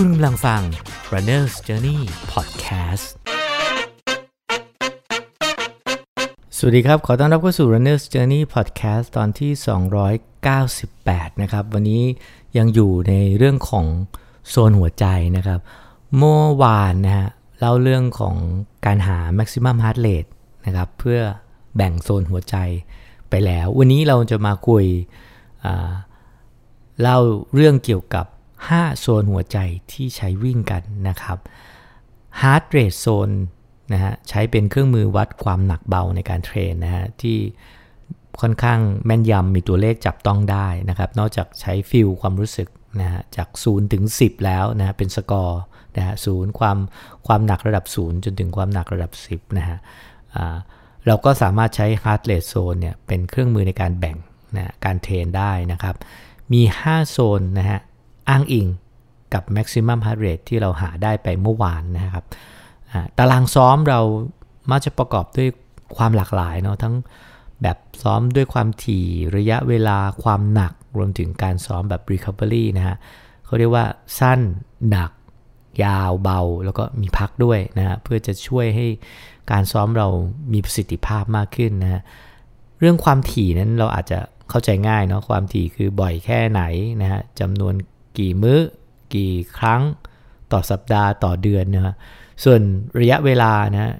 [0.00, 0.62] คุณกำลังฟัง
[1.12, 2.00] Runner's Journey
[2.32, 3.06] Podcast
[6.56, 9.52] สวัสดีครับ ขอต้อนรับเข้าสู่ Runner's Journey Podcast ตอนที่
[10.66, 12.02] 298 นะครับ วันนี้
[12.56, 13.86] ยังอยู่ในเรื่องของ
[14.48, 15.06] โซนหัวใจ
[15.36, 15.60] นะครับ
[16.16, 17.28] เมื่อวานนะฮะ
[17.58, 18.36] เล่าเรื่องของ
[18.86, 20.30] การหา maximum heart rate
[20.66, 21.20] นะครับ เพื่อ
[21.76, 22.56] แบ่งโซนหัวใจ
[23.30, 24.84] ไปแล้ว วันนี้เราจะมาคุย
[27.00, 27.18] เล่า
[27.54, 28.26] เรื่องเกี่ยวกับ
[28.68, 29.58] 5 โซนหัวใจ
[29.92, 31.38] ที่ใช้วิ่งกันนะครับ
[32.40, 33.34] heart rate zone
[33.92, 37.38] นะฮะใช้เป็นเครื่องมือวัดความหนักเบาในการเทรนนะฮะที่
[38.40, 42.68] ค่อนข้างแม่นยำมีตัวเลขจับต้องได้นะครับ นอกจากใช้ฟิลความรู้สึก
[43.00, 45.60] นะฮะจาก 0 ถึง 10 แล้วนะะเป็นสกอร์
[45.96, 46.78] นะฮะศูนย์ความ
[47.26, 49.78] ความหนักระดับ 0 จนถึงความหนักระดับ 10นะฮะ
[51.06, 54.16] เราก็สามารถใช้ heart rate zone เนี่ยเป็นเครื่องมือในการแบ่ง
[54.56, 55.96] นะการเทรนได้นะครับ
[56.52, 57.80] มี 5 โซนนะฮะ
[58.28, 58.66] อ้างอิง
[59.34, 62.24] กับ maximum heart rate ที่เราหาได้ไปเมื่อวานนะครับ
[63.18, 64.00] ตารางซ้อมเรา
[64.70, 65.48] มักจะประกอบด้วย
[65.96, 66.94] ความหลากหลายเนาะทั้ง
[67.62, 72.96] แบบซ้อมด้วยความถี่ระยะเวลาความหนักรวมถึงการซ้อมแบบ recovery นะฮะ
[73.44, 73.84] เขาเรียกว่า
[74.18, 74.40] สั้น
[74.90, 75.10] หนัก
[75.84, 78.86] ยาวเบา แล้วก็มีพักด้วยนะฮะเพื่อจะช่วยให้
[79.50, 80.08] การซ้อมเรา
[80.52, 82.02] มีประสิทธิภาพมากขึ้นนะฮะ
[82.80, 84.18] เรื่องความถี่นั้นเราอาจจะ
[84.50, 86.62] เข้าใจง่ายเนาะความถี่คือบ่อยแค่ไหน
[87.02, 87.74] นะฮะจำนวน
[88.18, 88.60] กี่มือ้อ
[89.14, 89.82] กี่ครั้ง
[90.52, 91.94] ต่อสัปดาห์ต่อเดือนนะฮะ
[92.44, 92.60] ส่วน
[93.00, 93.92] ระยะเวลานะ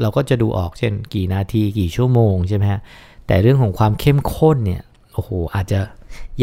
[0.00, 2.80] เราก็จะดูออกเช่นกี่นาทีกี่ชั่วโมงใช่ไหมฮะ
[3.26, 4.82] แต่เรื่องของความเข้มข้นเนี่ย
[5.14, 5.80] โอ้โหอาจจะ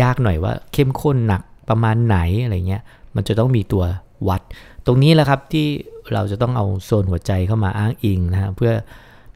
[0.00, 2.82] ยากหน่อยว่าเข้มข้นหนักประมาณไหนอะไรเงี้ย
[3.14, 3.84] มันจะต้องมีตัว
[4.28, 4.42] วัด
[4.86, 5.66] ตรงนี้แหละครับที่
[6.12, 8.72] เราจะต้องเอาโซนหัวใจเข้ามาอ้างอิงนะฮะเพื่อ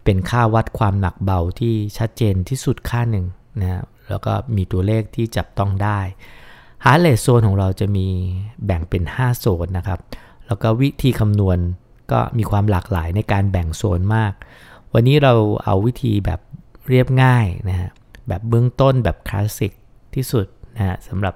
[0.04, 3.26] เป็นค่าวัดความหนักเบาที่ชัดเจนที่สุดค่าหนึ่ง
[3.60, 6.00] นะฮะแล้วก็มีตัวเลขที่จับต้องได้
[6.86, 8.06] ฮาร์เลสโซนของเราจะมี
[8.66, 10.00] แบ่งเป็น 5 โซนนะครับ
[10.46, 11.58] แล้วก็วิธีคำนวณ
[12.12, 14.32] ก็มีความหลากหลายในการแบ่งโซนมาก
[14.92, 16.40] วันนี้เราเอาวิธีแบบ
[16.88, 17.90] เรียบง่ายนะฮะ
[18.28, 19.72] แบบเบื้องต้นแบบคลาสสิก
[20.14, 20.46] ที่สุด
[20.76, 21.34] นะฮะสำหรับ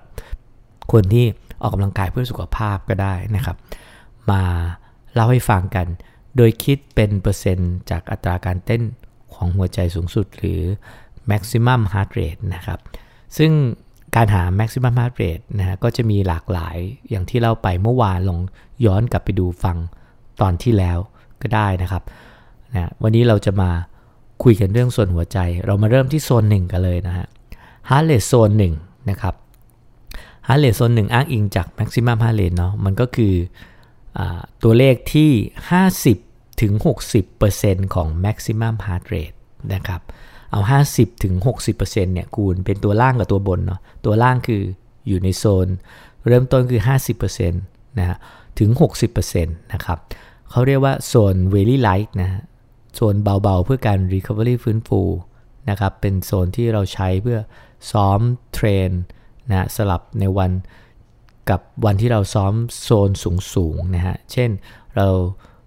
[0.92, 1.26] คนที่
[1.62, 3.56] ออกกำลังกายเพื่อสุขภาพก็ได้นะครับ
[4.30, 4.42] มา
[5.14, 5.86] เล่าให้ฟังกัน
[6.36, 8.82] โดยคิดเป็นเปอร์เซ็นต์จากอัตราการเต้น
[9.34, 10.60] ของหัวใจสูงสุดหรือ
[11.30, 12.78] maximum heart rate นะครับ
[13.38, 13.52] ซึ่ง
[14.16, 16.76] การหา maximum heart rate นะฮะก็จะมีหลากหลาย
[17.10, 18.40] อย่างที่เราไปเมื่อวานลอง
[18.84, 19.76] ย้อนกลับไปดูฟัง
[20.40, 20.98] ตอนที่แล้ว
[21.42, 22.02] ก็ได้นะครับ
[22.72, 23.70] นะวันนี้เราจะมา
[24.42, 27.26] คุยกันเรื่องส่วนหัวใจ เรามาเริ่มที่โซนหนึ่งกันเลยนะฮะ
[27.88, 28.74] heart rate โซนหนึ่ง
[29.10, 29.34] นะครับ
[30.46, 33.34] heart rate โซนหนึ่งอ้างอิงจาก maximum heart rate เนาะมันก็คือ
[34.18, 34.20] อ
[34.62, 35.30] ตัวเลขที่
[35.96, 36.72] 50ถึง
[37.34, 39.36] 60%ของ maximum heart rate
[39.74, 40.00] นะครับ
[40.50, 40.60] เอา
[40.92, 41.34] 50ถึง
[41.72, 44.62] 60%เนี่ยคูณเป็นตัวล่างกับตัวบนเนาะตัวล่างคือ
[45.08, 45.68] อยู่ในโซน
[46.26, 46.82] เริ่มต้นคือ
[47.20, 48.18] 50%นะฮะ
[48.58, 48.70] ถึง
[49.18, 49.98] 60%นะครับ
[50.50, 52.42] เขาเรียกว่าโซน very light นะฮะ
[52.94, 55.02] โซนเบาๆ เพื่อการ recovery ฟื้นฟู
[55.70, 57.38] นะครับเป็นโซนที่เราใช้เพื่อ
[57.90, 58.20] ซ้อม
[58.54, 58.90] เทรน
[59.50, 60.50] นะสลับในวัน
[61.50, 63.10] กับวันที่เราซ้อมโซน
[63.54, 64.50] สูงๆนะฮะ เช่น
[64.96, 65.08] เรา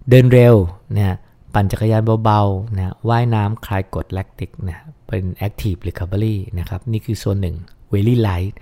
[0.10, 0.56] เดินเร็ว
[0.96, 1.18] นะฮะ
[1.54, 4.78] ปั่นจักรยานเบาๆนะว่ายน้ำคลายกดแลคติกนะ
[5.08, 7.58] เป็น active recovery นะครับ นี่คือโซนหนึ่ง
[7.94, 8.54] very light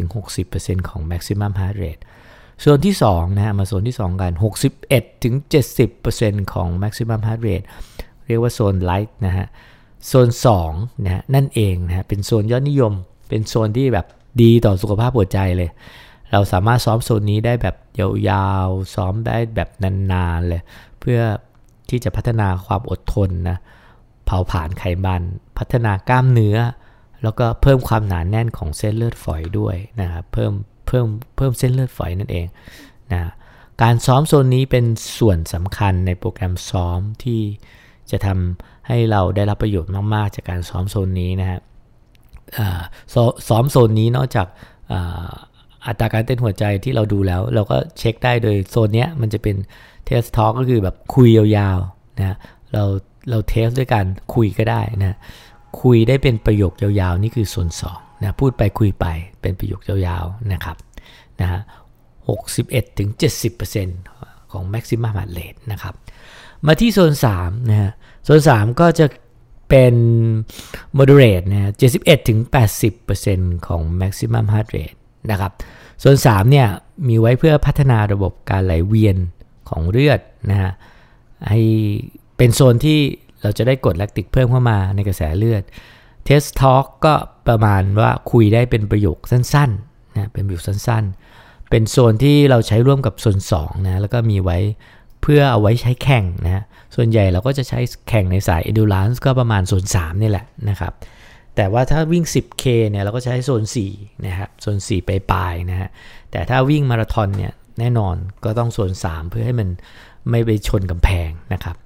[0.00, 2.02] 50-60%ของ maximum heart rate
[2.60, 4.32] โซนที่2นะมาโซนที่ 2 กัน
[5.42, 7.66] 61-70%ของ maximum heart rate
[8.26, 9.46] เรียกว่าโซน light นะฮะ
[10.06, 10.28] โซน
[10.66, 12.92] 2นะนั่นเองนะเป็นโซนยอดนิยม
[13.28, 14.06] เป็นโซนที่แบบ
[14.42, 15.70] ดีต่อสุขภาพหัวใจเลย
[16.32, 19.68] เราสามารถซ้อมโซนนี้ได้แบบยาวๆ ซ้อมได้แบบ
[20.12, 20.62] นานๆเลย
[21.00, 21.20] เพื่อ
[21.92, 23.58] ที่จะพัฒนาความอดทนนะ
[24.26, 25.22] เผาผลาญไขมัน
[25.58, 26.56] พัฒนากล้ามเนื้อ
[27.22, 30.52] แล้วก็เพิ่มความหนานแน่นของเส้นเลือดฝอยด้วยนะครับเพิ่ม
[30.86, 32.46] เพิ่มเพิ่มเส้นเลือดฝอยนั่นเอง
[33.12, 33.20] นะ
[33.82, 34.84] การซ้อมโซนนี้เป็น
[35.18, 37.40] ส่วนสำคัญในโปรแกรมซ้อมที่
[38.10, 41.60] จะทำให้เราได้รับประโยชน์มาก ๆ จากการซ้อมโซนนี้นะฮะ
[43.48, 44.46] ซ้อมโซนนี้นอกจาก
[45.86, 49.56] อัตราการเต้นหัวใจที่เราดูแล้ว เราก็เช็คได้โดยโซนนี้มันจะเป็น
[50.06, 52.36] เทสทอ a ก็คือแบบคุยยาวๆนะ
[52.72, 52.84] เรา
[53.30, 55.16] เราเทสด้วยการคุยก็ได้นะ
[55.80, 59.06] คุยได้เป็นประโยคยาวๆ นี่คือส่วน2นะพูดไปคุยไป
[59.42, 60.76] เป็นประโยคยาวๆนะครับ
[61.40, 61.60] นะฮะ
[62.28, 63.10] 61ถึง
[63.80, 65.94] 70%ของ maximum heart rate นะครับ
[66.66, 67.90] มาที่โซน3นะฮะ
[68.24, 69.06] โซน 3 ก็จะ
[69.68, 69.94] เป็น
[70.98, 72.38] moderate นะ71ถึง
[73.02, 74.98] 80%ของ maximum heart rate
[75.30, 75.52] นะครับ
[76.00, 76.68] โซน3เนี่ย
[77.08, 79.16] มีไว้เพื่อพัฒนาระบบการไหลเวียน
[79.72, 80.20] ของเลือด
[80.50, 80.72] นะฮะ
[81.48, 81.60] ให้
[82.36, 82.98] เป็นโซนที่
[83.42, 85.62] เราจะได้กดแลคติกเพิ่มเข้ามาในกระแสเลือด
[86.24, 87.14] เทสทอ l k ก็
[87.48, 94.58] ประมาณว่าคุยได้เป็นประโยคสั้นๆนะเป็นประโยคสั้นๆ เป็นโซนที่เราใช้ร่วมกับโซน2นะแล้วก็มีไว้
[95.22, 96.64] เพื่อเอาไว้ใช้แข่งนะ
[96.96, 100.92] ส่วนใหญ่เราก็จะใช้แข่งในสาย endurance ก็ประมาณโซน3นี่แหละนะครับ
[101.56, 103.62] แต่ว่าถ้าวิ่ง 10K เนี่ยเราก็ใช้โซน
[103.94, 105.88] 4นะครับโซน4ไปปลายนะฮะ
[106.30, 109.68] แต่ถ้าวิ่งมาราธอนเนี่ย แน่นอนก็ต้องโซน3 เพื่อให้มัน
[110.30, 111.76] ไม่ไปชนกำแพงนะครับ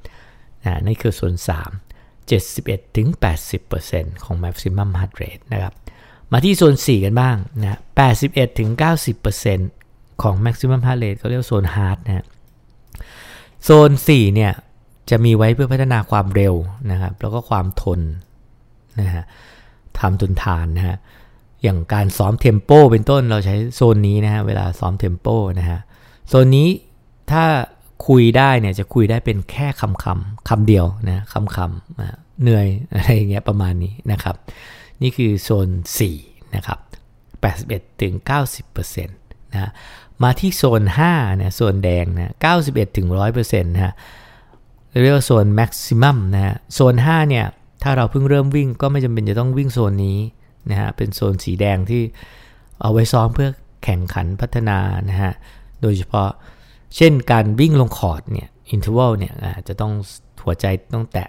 [0.64, 1.50] นะนี่คือโซน3
[2.30, 5.72] 71-80%ของ maximum heart rate นะครับ
[6.32, 7.78] มาที่โซน 4 กันบ้างนะ
[9.40, 12.26] 81-90%ของ maximum heart rate เขาเรียกโซน hard นะ
[13.64, 14.52] โซน 4 เนี่ย
[15.10, 16.54] จะมีไว้เพื่อพัฒนาความเร็ว
[16.90, 18.00] นะครับ แล้วก็ความทน
[19.00, 19.24] นะฮะ
[19.98, 20.96] ทำทนทานนะฮะ
[21.66, 25.26] อย่างการซ้อมเทมโปเป็นต้นเราใช้โซนนี้นะฮะเวลาซ้อมเทมโป
[25.58, 25.80] นะฮะ
[26.28, 26.68] โซนนี้
[27.30, 27.44] ถ้า
[28.08, 34.34] คุยได้เนี่ยจะคุยได้เป็นแค่คำคำคำเดียวนะคำคำเหนื่อยอะไรอย่างเงี้ยประมาณนี้นะครับ
[35.02, 35.68] นี่คือโซน
[36.12, 36.78] 4 นะครับ
[37.40, 38.14] 81ถึง
[38.64, 39.70] 90%นะ
[40.22, 43.94] มาที่โซน5นะโซนแดงนะ91ถึง100%นะฮะ
[45.02, 47.46] เรียกว่าโซน maximum นะฮะโซน5เนี่ย
[47.82, 50.18] ถ้าเราเพิ่งเริ่มวิ่งก็ไม่จำเป็นจะต้องวิ่งโซนนี้
[50.70, 52.02] นะฮะเป็นโซนสีแดงที่
[52.80, 53.50] เอาไว้ซ้อมเพื่อ
[53.84, 54.78] แข่งขันพัฒนา
[55.10, 55.32] นะฮะ
[55.82, 56.28] โดยเฉพาะ
[56.96, 59.34] เช่นการวิ่งลงคอร์ดเนี่ย interval เนี่ย
[59.68, 59.92] จะต้อง
[60.44, 61.28] หัวใจต้องแตะ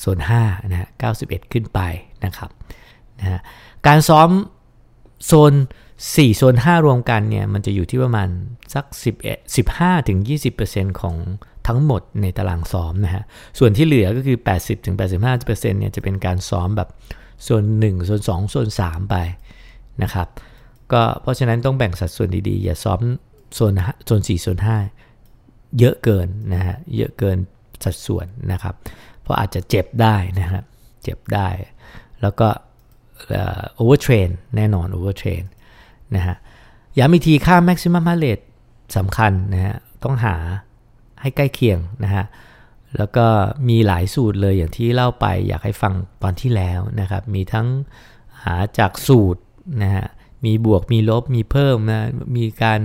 [0.00, 0.88] โซน5นะฮะ
[1.20, 1.80] 91 ขึ้นไป
[2.24, 2.50] นะครับ
[3.20, 3.40] นะฮะ
[3.86, 4.28] การซ้อม
[5.26, 5.52] โซน
[5.94, 8.28] 4 โซน 5 รวมกันเนี่ยมันจะอยู่ที่ประมาณ
[8.74, 8.84] สัก
[9.24, 10.18] 11 15ถึง
[10.60, 11.16] 20%ของ
[11.68, 13.22] ทั้งหมดในตารางซ้อมนะฮะ
[13.58, 14.38] ส่วนที่เหลือก็คือ
[15.08, 16.88] 80-85%เนี่ยจะเป็นการซ้อมแบบ
[17.44, 19.16] โซน1โซน2โซน3ไป
[20.02, 20.28] นะครับ
[20.92, 23.00] ก็เพราะฉะนั้นต้องแบ่งสัดส่วนดีๆ อย่าซ้อม
[23.54, 23.72] โซน
[24.06, 24.58] โซน4โซน
[25.16, 27.38] 5 เยอะเกินนะฮะเยอะเกิน
[27.84, 28.74] สัดส่วนนะครับ
[29.22, 30.64] เพราะอาจจะเจ็บได้นะครับ
[31.02, 31.48] เจ็บได้
[32.22, 32.48] แล้วก็
[33.74, 35.42] overtrain แน่นอน overtrain
[36.16, 36.36] นะฮะ
[36.98, 38.44] ย้ำอีกทีค่า maximum heart rate
[38.96, 40.36] สำคัญนะฮะต้องหา
[41.20, 42.24] ให้ใกล้เคียงนะฮะ
[42.96, 43.26] แล้วก็
[43.68, 47.66] มีหลายสูตรเลยอย่างที่เล่าไปอยากให้ฟังตอนที่แล้วนะครับ มีทั้ง
[48.42, 49.42] หาจากสูตร
[49.82, 50.06] นะฮะ
[50.44, 52.80] มีบวกมีลบมีเพิ่มนะมีการ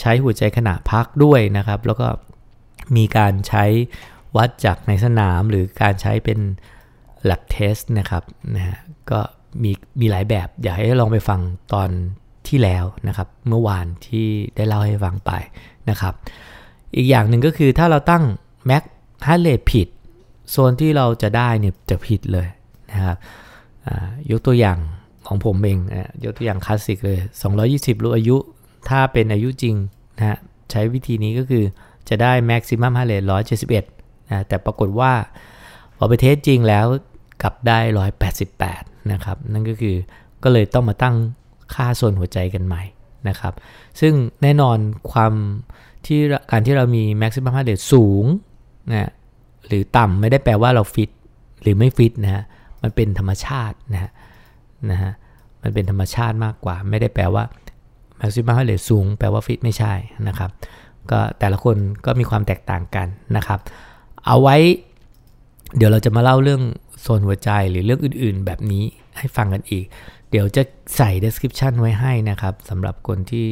[0.00, 2.08] ใช้หัวใจขณะพักด้วยนะครับ แล้วก็
[2.96, 3.64] มีการใช้
[4.36, 6.38] วัดจากในสนามหรือการใช้เป็น
[7.28, 8.22] lab test นะครับ
[8.56, 8.78] นะฮะ
[9.10, 9.20] ก็
[9.62, 9.70] มี
[10.00, 11.40] มีหลายแบบ อยากให้ลองไปฟัง
[11.72, 11.90] ตอน
[12.48, 15.32] ที่แล้วนะครับ เมื่อวานที่ได้เล่าให้ฟังไป
[15.90, 16.14] นะครับ
[16.96, 18.24] อีกอย่างหนึ่งก็คือถ้าเราตั้ง
[18.70, 18.82] Mac
[19.26, 19.88] h a r t Rate ผิด
[20.50, 22.46] โซนที่เราจะได้เนี่ยจะผิดเลย
[22.92, 23.16] นะครับ
[24.30, 24.78] ยกตัวอย่าง
[25.26, 25.78] ของผมเอง
[26.24, 27.18] ยกตัวอย่างคลาสสิกเลย
[27.60, 28.36] 220 รู้อายุ
[28.88, 29.74] ถ้าเป็นอายุจริง
[30.18, 30.38] นะฮะ
[30.70, 31.64] ใช้วิธีนี้ก็คือ
[32.08, 33.26] จะได้ Maximum Heart Rate
[33.76, 35.12] 171นะแต่ปรากฏว่า
[35.98, 36.86] พอไปเทสจริงแล้ว
[37.42, 37.78] กลับได้
[38.44, 39.96] 188 นะครับ นั่นก็คือ
[40.42, 41.16] ก็เลยต้องมาตั้ง
[41.74, 42.82] ค่าโซนหัวใจกันใหม่
[43.28, 43.54] นะครับ
[44.00, 44.78] ซึ่งแน่นอน
[45.12, 45.34] ความ
[46.06, 48.24] ที่การที่เรามี maximum heart rate สูง
[48.90, 49.10] นะ
[49.66, 51.10] หรือต่ำไม่ได้แปลว่าเราฟิต
[51.62, 52.44] หรือไม่ฟิตนะฮะ
[52.82, 54.10] มันเป็นธรรมชาตินะฮะ
[54.90, 55.12] นะฮะ
[55.62, 57.44] มันเป็นธรรมชาติมากกว่า ไม่ได้แปลว่า
[58.20, 59.92] maximum heart rate สูง แปลว่าฟิตไม่ใช่
[60.28, 60.50] นะครับ
[61.10, 63.60] ก็แต่ละคนก็มีความแตกต่างกันนะครับ
[64.26, 64.56] เอาไว้
[65.76, 66.62] เดี๋ยวเราจะมาเล่าเรื่อง
[67.00, 68.84] โซนหัวใจหรือเรื่องอื่นๆ แบบนี้
[69.18, 69.84] ให้ฟังกันอีก
[70.30, 70.62] เดี๋ยวจะ
[70.96, 73.46] ใส่ description ไว้ให้นะครับสำหรับคนที่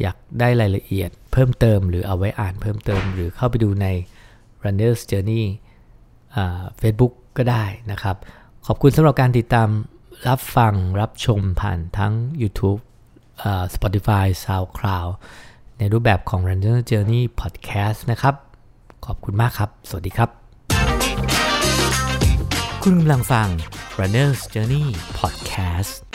[0.00, 3.86] อยากได้รายละเอียดเพิ่มเติมหรือเอาไว้อ่านเพิ่มเติม หรือเข้าไปดูใน
[4.64, 5.44] Runner's Journey
[6.78, 8.16] เฟซบุ๊กก็ได้นะครับ
[8.66, 9.68] ขอบคุณสำหรับการติดตาม
[10.28, 12.80] รับฟังรับชมผ่านทั้ง YouTube
[13.74, 15.10] Spotify SoundCloud
[15.78, 18.34] ในรูปแบบของ Runner's Journey Podcast นะครับ
[19.06, 20.30] ขอบคุณมากครับ สวัสดีครับ
[22.82, 23.48] คุณกำลังฟัง
[24.00, 24.86] Runner's Journey
[25.18, 26.05] Podcast